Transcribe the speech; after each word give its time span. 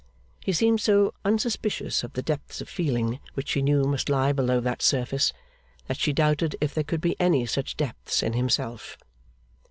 He 0.39 0.51
seemed 0.51 0.81
so 0.81 1.13
unsuspicious 1.23 2.03
of 2.03 2.13
the 2.13 2.23
depths 2.23 2.59
of 2.59 2.67
feeling 2.67 3.19
which 3.35 3.49
she 3.49 3.61
knew 3.61 3.83
must 3.83 4.09
lie 4.09 4.31
below 4.31 4.59
that 4.59 4.81
surface, 4.81 5.31
that 5.85 5.97
she 5.99 6.11
doubted 6.11 6.55
if 6.59 6.73
there 6.73 6.83
could 6.83 7.01
be 7.01 7.15
any 7.21 7.45
such 7.45 7.77
depths 7.77 8.23
in 8.23 8.33
himself. 8.33 8.97